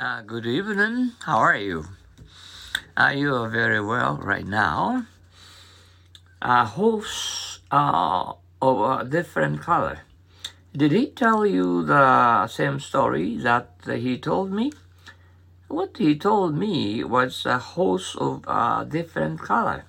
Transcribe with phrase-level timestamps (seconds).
[0.00, 1.10] Uh, good evening.
[1.24, 1.84] How are you?
[2.96, 5.06] Uh, you are very well right now.
[6.40, 10.02] A horse uh, of a different color.
[10.72, 14.70] Did he tell you the same story that he told me?
[15.66, 19.82] What he told me was a horse of a different color.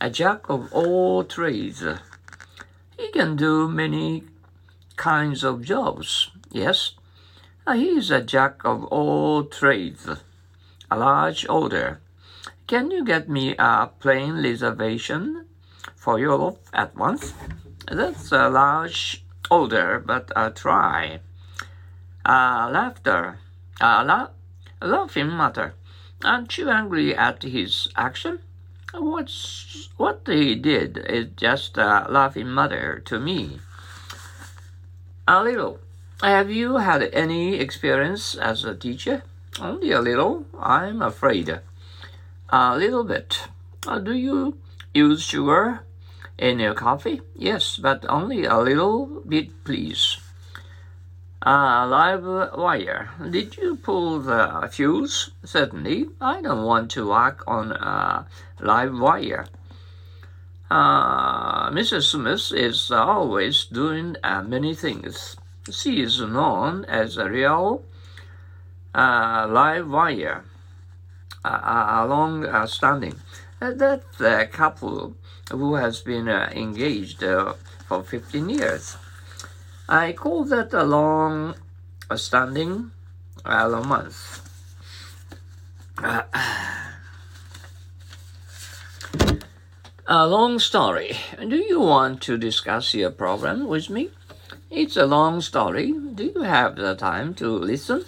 [0.00, 1.84] A jack of all trades.
[2.98, 4.24] He can do many
[4.96, 6.32] kinds of jobs.
[6.50, 7.01] Yes, uh,
[7.70, 10.08] he is a jack of all trades.
[10.90, 12.00] A large order.
[12.66, 15.46] Can you get me a plane reservation
[15.94, 17.34] for Europe at once?
[17.86, 21.20] That's a large order, but I'll try.
[22.24, 23.38] Uh, laughter.
[23.80, 24.30] Uh, la-
[24.80, 25.74] laughing matter.
[26.24, 28.40] Aren't you angry at his action?
[28.92, 33.60] What's what he did is just a laughing matter to me.
[35.26, 35.78] A little.
[36.22, 39.24] Have you had any experience as a teacher?
[39.60, 41.58] Only a little, I'm afraid.
[42.48, 43.48] A little bit.
[43.88, 44.56] Uh, do you
[44.94, 45.80] use sugar
[46.38, 47.22] in your coffee?
[47.34, 50.18] Yes, but only a little bit, please.
[51.44, 52.22] Uh, live
[52.56, 53.10] wire.
[53.28, 55.32] Did you pull the fuse?
[55.42, 56.06] Certainly.
[56.20, 58.28] I don't want to work on a
[58.60, 59.46] live wire.
[60.70, 62.12] Uh, Mrs.
[62.12, 65.36] Smith is always doing uh, many things.
[65.70, 67.84] She is known as a real
[68.92, 70.44] uh, live wire,
[71.44, 73.14] uh, long uh, standing.
[73.60, 75.14] that couple
[75.50, 77.52] who has been uh, engaged uh,
[77.86, 78.96] for 15 years.
[79.88, 81.54] I call that a long
[82.16, 82.90] standing
[83.44, 84.40] romance.
[90.08, 91.16] a long story.
[91.38, 94.10] Do you want to discuss your problem with me?
[94.74, 95.92] It's a long story.
[96.14, 98.06] Do you have the time to listen?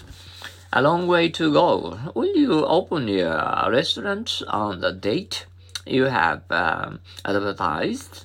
[0.72, 1.98] A long way to go.
[2.14, 5.44] Will you open your restaurant on the date
[5.84, 8.24] you have um, advertised?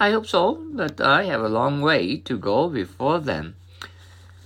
[0.00, 3.54] I hope so, but I have a long way to go before then.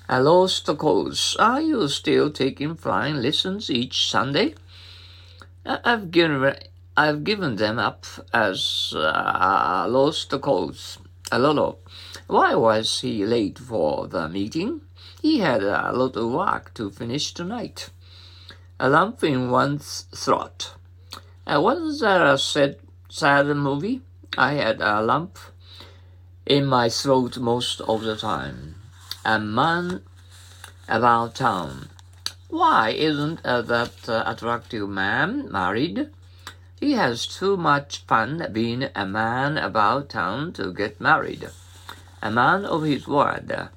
[0.06, 1.34] I lost the cause.
[1.40, 4.54] Are you still taking flying lessons each Sunday?
[5.64, 6.56] I've given
[6.94, 8.04] I've given them up
[8.34, 10.98] as uh, lost the cause.
[11.32, 11.78] A lot
[12.30, 14.82] why was he late for the meeting?
[15.20, 17.90] He had a lot of work to finish tonight.
[18.78, 20.74] A lump in one's throat.
[21.44, 22.76] Uh, was that a sad,
[23.08, 24.00] sad movie?
[24.38, 25.38] I had a lump
[26.46, 28.76] in my throat most of the time.
[29.24, 30.02] A man
[30.88, 31.88] about town.
[32.48, 36.10] Why isn't uh, that uh, attractive man married?
[36.80, 41.50] He has too much fun being a man about town to get married
[42.22, 43.68] a man of his word.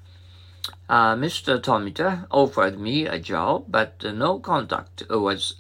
[0.90, 1.62] Uh, Mr.
[1.62, 5.56] Tomita offered me a job, but no contract was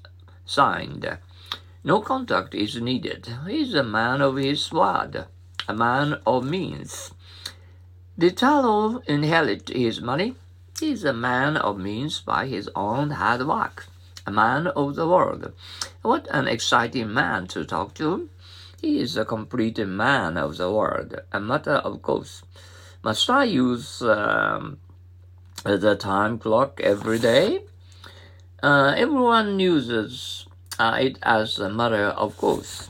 [0.45, 1.17] signed.
[1.83, 3.27] No contract is needed.
[3.47, 5.25] He is a man of his word,
[5.67, 7.11] a man of means.
[8.17, 10.35] Did Talo inherit his money?
[10.79, 13.87] He is a man of means by his own hard work,
[14.31, 15.53] man of the world.
[16.01, 18.29] What an exciting man to talk to!
[18.81, 22.44] He is a complete man of the world, a matter of course.
[23.03, 24.78] Must I use um,
[25.63, 27.61] the time clock every day?
[28.61, 30.45] Uh, everyone uses
[30.79, 32.90] uh, it as a matter of course.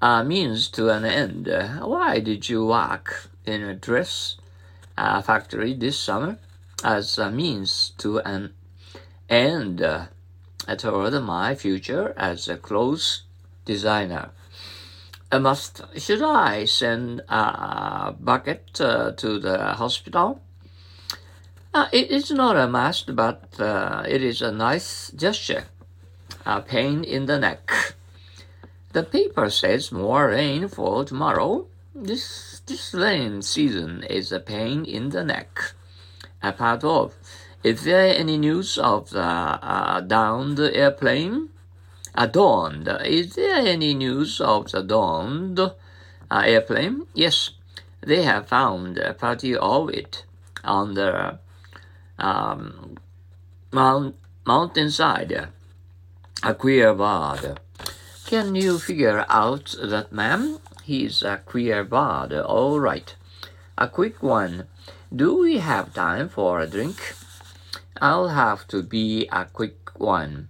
[0.00, 1.46] Uh, means to an end.
[1.80, 4.36] Why did you work in a dress
[4.96, 6.38] uh, factory this summer?
[6.82, 8.54] As a means to an
[9.28, 9.80] end
[10.78, 13.22] toward my future as a clothes
[13.64, 14.30] designer
[15.38, 20.40] must should I send a bucket uh, to the hospital?
[21.74, 25.64] Uh, it is not a must, but uh, it is a nice gesture.
[26.44, 27.94] A pain in the neck.
[28.92, 31.66] The paper says more rain for tomorrow.
[31.94, 35.72] This this rain season is a pain in the neck.
[36.42, 37.14] A part of.
[37.62, 41.50] Is there any news of the uh, downed airplane?
[42.14, 42.88] Adorned.
[43.04, 45.72] Is there any news of the downed uh,
[46.44, 47.06] airplane?
[47.14, 47.50] Yes,
[48.00, 50.24] they have found a party of it
[50.64, 51.38] on the
[52.18, 52.96] um,
[53.70, 55.48] mount, mountainside.
[56.42, 57.60] A queer bird.
[58.26, 60.58] Can you figure out that man?
[60.82, 63.14] He's a queer bird, all right.
[63.78, 64.66] A quick one.
[65.14, 67.14] Do we have time for a drink?
[68.00, 70.48] I'll have to be a quick one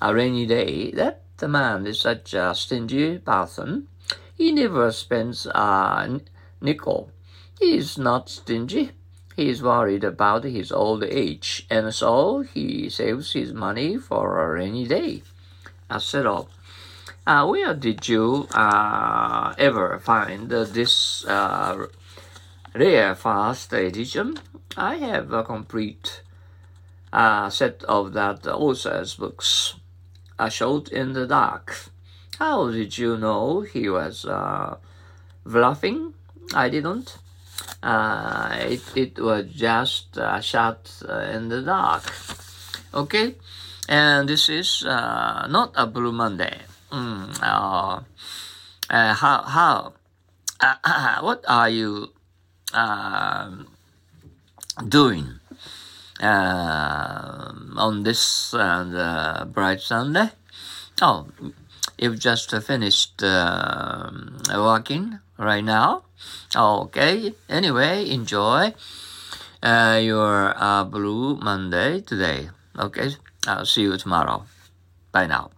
[0.00, 3.88] a rainy day, that the man is such a stingy person.
[4.36, 6.20] He never spends a
[6.60, 7.10] nickel.
[7.58, 8.92] He is not stingy.
[9.34, 14.52] He is worried about his old age, and so he saves his money for a
[14.52, 15.22] rainy day.
[15.90, 16.44] etc.
[17.26, 21.86] Uh, where did you uh, ever find this uh,
[22.74, 24.36] rare first edition?
[24.76, 26.22] I have a complete
[27.16, 29.74] uh, set of that author's books.
[30.38, 31.90] A Shot in the Dark.
[32.38, 34.76] How did you know he was uh,
[35.46, 36.12] bluffing?
[36.54, 37.16] I didn't.
[37.82, 40.90] Uh, it, it was just a shot
[41.32, 42.04] in the dark.
[42.92, 43.36] Okay?
[43.88, 46.60] And this is uh, not a Blue Monday.
[46.92, 48.00] Mm, uh,
[48.90, 49.92] uh, how, how,
[50.60, 52.12] uh, what are you
[52.74, 53.68] um,
[54.86, 55.35] doing
[56.24, 60.30] on this uh, bright Sunday?
[61.02, 61.28] Oh,
[61.98, 66.04] you've just finished um, working right now.
[66.54, 67.34] Okay.
[67.48, 68.72] Anyway, enjoy
[69.62, 72.50] uh, your uh, Blue Monday today.
[72.78, 73.16] Okay.
[73.46, 74.44] I'll see you tomorrow.
[75.12, 75.50] Bye now.